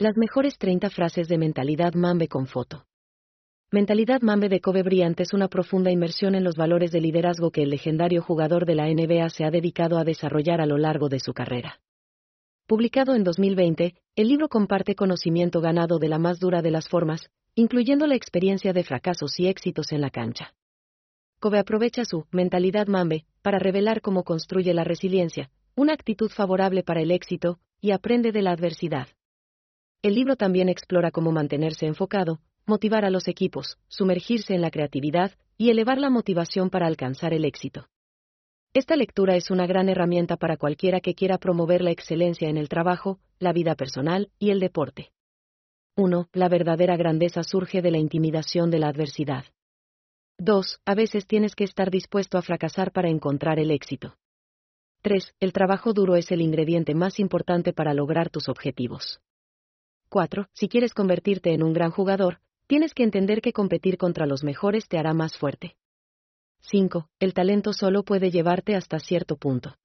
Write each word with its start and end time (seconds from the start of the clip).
Las 0.00 0.16
mejores 0.16 0.56
30 0.56 0.88
frases 0.88 1.28
de 1.28 1.36
mentalidad 1.36 1.92
Mambe 1.92 2.26
con 2.26 2.46
foto. 2.46 2.86
Mentalidad 3.70 4.22
Mambe 4.22 4.48
de 4.48 4.62
Kobe 4.62 4.82
Bryant 4.82 5.20
es 5.20 5.34
una 5.34 5.48
profunda 5.48 5.90
inmersión 5.90 6.34
en 6.34 6.42
los 6.42 6.56
valores 6.56 6.90
de 6.90 7.02
liderazgo 7.02 7.50
que 7.50 7.64
el 7.64 7.68
legendario 7.68 8.22
jugador 8.22 8.64
de 8.64 8.76
la 8.76 8.86
NBA 8.86 9.28
se 9.28 9.44
ha 9.44 9.50
dedicado 9.50 9.98
a 9.98 10.04
desarrollar 10.04 10.62
a 10.62 10.64
lo 10.64 10.78
largo 10.78 11.10
de 11.10 11.20
su 11.20 11.34
carrera. 11.34 11.82
Publicado 12.66 13.14
en 13.14 13.24
2020, 13.24 13.94
el 14.16 14.28
libro 14.28 14.48
comparte 14.48 14.94
conocimiento 14.94 15.60
ganado 15.60 15.98
de 15.98 16.08
la 16.08 16.18
más 16.18 16.40
dura 16.40 16.62
de 16.62 16.70
las 16.70 16.88
formas, 16.88 17.28
incluyendo 17.54 18.06
la 18.06 18.14
experiencia 18.14 18.72
de 18.72 18.84
fracasos 18.84 19.38
y 19.38 19.48
éxitos 19.48 19.92
en 19.92 20.00
la 20.00 20.08
cancha. 20.08 20.54
Kobe 21.40 21.58
aprovecha 21.58 22.06
su 22.06 22.24
mentalidad 22.30 22.86
Mambe 22.86 23.26
para 23.42 23.58
revelar 23.58 24.00
cómo 24.00 24.24
construye 24.24 24.72
la 24.72 24.84
resiliencia, 24.84 25.50
una 25.76 25.92
actitud 25.92 26.30
favorable 26.30 26.84
para 26.84 27.02
el 27.02 27.10
éxito, 27.10 27.58
y 27.82 27.90
aprende 27.90 28.32
de 28.32 28.40
la 28.40 28.52
adversidad. 28.52 29.08
El 30.02 30.14
libro 30.14 30.36
también 30.36 30.70
explora 30.70 31.10
cómo 31.10 31.30
mantenerse 31.30 31.84
enfocado, 31.84 32.40
motivar 32.64 33.04
a 33.04 33.10
los 33.10 33.28
equipos, 33.28 33.76
sumergirse 33.88 34.54
en 34.54 34.62
la 34.62 34.70
creatividad 34.70 35.32
y 35.58 35.68
elevar 35.68 35.98
la 35.98 36.08
motivación 36.08 36.70
para 36.70 36.86
alcanzar 36.86 37.34
el 37.34 37.44
éxito. 37.44 37.86
Esta 38.72 38.96
lectura 38.96 39.36
es 39.36 39.50
una 39.50 39.66
gran 39.66 39.90
herramienta 39.90 40.38
para 40.38 40.56
cualquiera 40.56 41.00
que 41.00 41.14
quiera 41.14 41.36
promover 41.36 41.82
la 41.82 41.90
excelencia 41.90 42.48
en 42.48 42.56
el 42.56 42.70
trabajo, 42.70 43.18
la 43.38 43.52
vida 43.52 43.74
personal 43.74 44.30
y 44.38 44.50
el 44.50 44.60
deporte. 44.60 45.12
1. 45.96 46.28
La 46.32 46.48
verdadera 46.48 46.96
grandeza 46.96 47.42
surge 47.42 47.82
de 47.82 47.90
la 47.90 47.98
intimidación 47.98 48.70
de 48.70 48.78
la 48.78 48.88
adversidad. 48.88 49.44
2. 50.38 50.80
A 50.86 50.94
veces 50.94 51.26
tienes 51.26 51.54
que 51.54 51.64
estar 51.64 51.90
dispuesto 51.90 52.38
a 52.38 52.42
fracasar 52.42 52.90
para 52.92 53.10
encontrar 53.10 53.58
el 53.58 53.70
éxito. 53.70 54.16
3. 55.02 55.34
El 55.40 55.52
trabajo 55.52 55.92
duro 55.92 56.16
es 56.16 56.30
el 56.32 56.40
ingrediente 56.40 56.94
más 56.94 57.20
importante 57.20 57.74
para 57.74 57.92
lograr 57.92 58.30
tus 58.30 58.48
objetivos. 58.48 59.20
4. 60.10 60.48
Si 60.52 60.68
quieres 60.68 60.92
convertirte 60.92 61.54
en 61.54 61.62
un 61.62 61.72
gran 61.72 61.92
jugador, 61.92 62.40
tienes 62.66 62.94
que 62.94 63.04
entender 63.04 63.40
que 63.40 63.52
competir 63.52 63.96
contra 63.96 64.26
los 64.26 64.44
mejores 64.44 64.88
te 64.88 64.98
hará 64.98 65.14
más 65.14 65.38
fuerte. 65.38 65.76
5. 66.62 67.08
El 67.20 67.32
talento 67.32 67.72
solo 67.72 68.02
puede 68.02 68.30
llevarte 68.30 68.74
hasta 68.74 68.98
cierto 68.98 69.36
punto. 69.36 69.76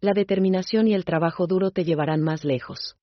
La 0.00 0.12
determinación 0.12 0.88
y 0.88 0.94
el 0.94 1.04
trabajo 1.04 1.46
duro 1.46 1.72
te 1.72 1.84
llevarán 1.84 2.22
más 2.22 2.44
lejos. 2.44 2.96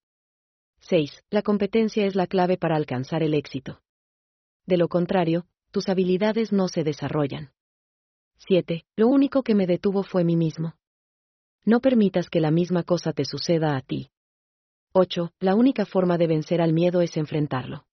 6. 0.79 1.23
La 1.29 1.41
competencia 1.41 2.05
es 2.05 2.15
la 2.15 2.27
clave 2.27 2.57
para 2.57 2.75
alcanzar 2.75 3.23
el 3.23 3.33
éxito. 3.33 3.81
De 4.65 4.77
lo 4.77 4.87
contrario, 4.87 5.45
tus 5.71 5.89
habilidades 5.89 6.51
no 6.51 6.69
se 6.69 6.83
desarrollan. 6.83 7.51
7. 8.47 8.85
Lo 8.95 9.07
único 9.07 9.43
que 9.43 9.53
me 9.53 9.67
detuvo 9.67 10.03
fue 10.03 10.23
mí 10.23 10.35
mismo. 10.35 10.75
No 11.65 11.81
permitas 11.81 12.29
que 12.29 12.39
la 12.39 12.51
misma 12.51 12.83
cosa 12.83 13.11
te 13.11 13.25
suceda 13.25 13.75
a 13.75 13.81
ti. 13.81 14.09
8. 14.93 15.31
La 15.39 15.55
única 15.55 15.85
forma 15.85 16.17
de 16.17 16.27
vencer 16.27 16.61
al 16.61 16.73
miedo 16.73 17.01
es 17.01 17.17
enfrentarlo. 17.17 17.85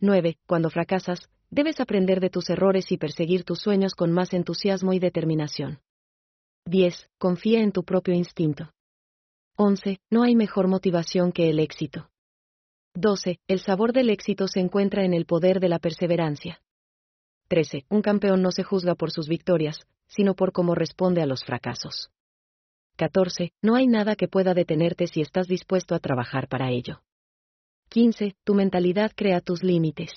9. 0.00 0.38
Cuando 0.46 0.70
fracasas, 0.70 1.30
debes 1.50 1.80
aprender 1.80 2.20
de 2.20 2.30
tus 2.30 2.50
errores 2.50 2.90
y 2.92 2.98
perseguir 2.98 3.44
tus 3.44 3.60
sueños 3.60 3.94
con 3.94 4.12
más 4.12 4.32
entusiasmo 4.32 4.92
y 4.92 4.98
determinación. 4.98 5.80
10. 6.66 7.10
Confía 7.18 7.60
en 7.60 7.72
tu 7.72 7.84
propio 7.84 8.14
instinto. 8.14 8.72
11. 9.56 9.98
No 10.10 10.22
hay 10.22 10.34
mejor 10.34 10.68
motivación 10.68 11.32
que 11.32 11.48
el 11.48 11.60
éxito. 11.60 12.10
12. 12.94 13.38
El 13.46 13.60
sabor 13.60 13.92
del 13.92 14.10
éxito 14.10 14.48
se 14.48 14.60
encuentra 14.60 15.04
en 15.04 15.14
el 15.14 15.26
poder 15.26 15.60
de 15.60 15.68
la 15.68 15.78
perseverancia. 15.78 16.60
13. 17.48 17.86
Un 17.88 18.02
campeón 18.02 18.42
no 18.42 18.50
se 18.50 18.64
juzga 18.64 18.94
por 18.94 19.12
sus 19.12 19.28
victorias, 19.28 19.86
sino 20.08 20.34
por 20.34 20.52
cómo 20.52 20.74
responde 20.74 21.22
a 21.22 21.26
los 21.26 21.44
fracasos. 21.44 22.10
14. 22.96 23.52
No 23.62 23.76
hay 23.76 23.86
nada 23.86 24.16
que 24.16 24.28
pueda 24.28 24.54
detenerte 24.54 25.06
si 25.06 25.20
estás 25.20 25.46
dispuesto 25.46 25.94
a 25.94 25.98
trabajar 25.98 26.48
para 26.48 26.70
ello. 26.70 27.02
15. 27.90 28.34
Tu 28.44 28.54
mentalidad 28.54 29.12
crea 29.14 29.40
tus 29.40 29.62
límites. 29.62 30.10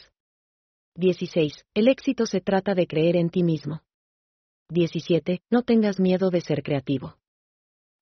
16. 0.96 1.66
El 1.74 1.88
éxito 1.88 2.26
se 2.26 2.42
trata 2.42 2.74
de 2.74 2.88
creer 2.88 3.16
en 3.16 3.30
ti 3.30 3.44
mismo. 3.44 3.84
17. 4.70 5.42
No 5.50 5.64
tengas 5.64 6.00
miedo 6.00 6.30
de 6.30 6.42
ser 6.42 6.64
creativo. 6.64 7.18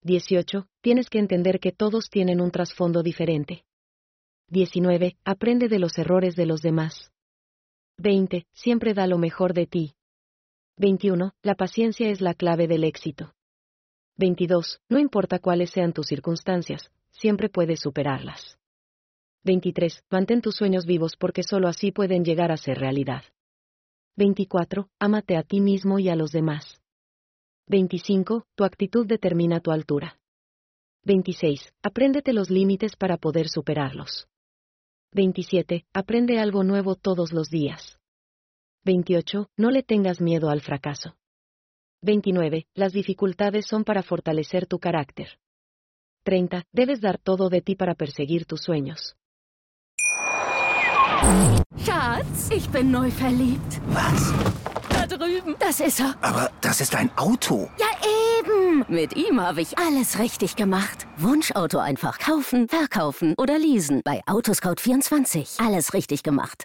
18. 0.02 0.68
Tienes 0.80 1.10
que 1.10 1.18
entender 1.18 1.60
que 1.60 1.72
todos 1.72 2.08
tienen 2.08 2.40
un 2.40 2.50
trasfondo 2.50 3.02
diferente. 3.02 3.64
19. 4.48 5.16
Aprende 5.24 5.68
de 5.68 5.78
los 5.78 5.98
errores 5.98 6.34
de 6.36 6.46
los 6.46 6.62
demás. 6.62 7.12
20. 7.98 8.46
Siempre 8.52 8.94
da 8.94 9.06
lo 9.06 9.18
mejor 9.18 9.54
de 9.54 9.66
ti. 9.66 9.94
21. 10.76 11.32
La 11.42 11.54
paciencia 11.56 12.08
es 12.08 12.20
la 12.20 12.34
clave 12.34 12.68
del 12.68 12.84
éxito. 12.84 13.34
22. 14.18 14.80
No 14.88 14.98
importa 14.98 15.38
cuáles 15.38 15.70
sean 15.70 15.92
tus 15.92 16.08
circunstancias, 16.08 16.90
siempre 17.10 17.48
puedes 17.48 17.80
superarlas. 17.80 18.58
23. 19.44 20.04
Mantén 20.10 20.42
tus 20.42 20.56
sueños 20.56 20.86
vivos 20.86 21.14
porque 21.16 21.44
solo 21.44 21.68
así 21.68 21.92
pueden 21.92 22.24
llegar 22.24 22.50
a 22.50 22.56
ser 22.56 22.78
realidad. 22.78 23.22
24. 24.16 24.90
Ámate 24.98 25.36
a 25.36 25.44
ti 25.44 25.60
mismo 25.60 26.00
y 26.00 26.08
a 26.08 26.16
los 26.16 26.32
demás. 26.32 26.82
25. 27.68 28.44
Tu 28.56 28.64
actitud 28.64 29.06
determina 29.06 29.60
tu 29.60 29.70
altura. 29.70 30.18
26. 31.04 31.72
Apréndete 31.82 32.32
los 32.32 32.50
límites 32.50 32.96
para 32.96 33.18
poder 33.18 33.48
superarlos. 33.48 34.26
27. 35.12 35.86
Aprende 35.94 36.40
algo 36.40 36.64
nuevo 36.64 36.96
todos 36.96 37.32
los 37.32 37.50
días. 37.50 38.00
28. 38.84 39.48
No 39.56 39.70
le 39.70 39.84
tengas 39.84 40.20
miedo 40.20 40.50
al 40.50 40.60
fracaso. 40.60 41.17
29. 42.02 42.66
Las 42.74 42.92
dificultades 42.92 43.66
son 43.66 43.84
para 43.84 44.02
fortalecer 44.02 44.66
tu 44.66 44.78
carácter. 44.78 45.38
30. 46.24 46.64
Debes 46.72 47.00
dar 47.00 47.18
todo 47.18 47.48
de 47.48 47.60
ti 47.62 47.74
para 47.74 47.94
perseguir 47.94 48.44
tus 48.44 48.62
sueños. 48.62 49.16
Schatz, 51.84 52.50
ich 52.50 52.68
bin 52.70 52.90
neu 52.90 53.10
verliebt. 53.10 53.80
Was? 53.88 54.32
Da 54.90 55.06
drüben. 55.06 55.56
Das 55.58 55.80
ist 55.80 56.00
er. 56.00 56.14
Aber 56.22 56.50
das 56.60 56.80
ist 56.80 56.94
ein 56.94 57.10
Auto. 57.16 57.68
Ja, 57.78 57.86
eben. 58.38 58.84
Mit 58.88 59.16
ihm 59.16 59.40
habe 59.40 59.60
ich 59.60 59.76
alles 59.78 60.18
richtig 60.18 60.56
gemacht. 60.56 61.06
Wunschauto 61.16 61.78
einfach 61.78 62.18
kaufen, 62.18 62.68
verkaufen 62.68 63.34
oder 63.36 63.58
leasen. 63.58 64.02
Bei 64.04 64.22
Autoscout24. 64.26 65.64
Alles 65.64 65.92
richtig 65.94 66.22
gemacht. 66.22 66.64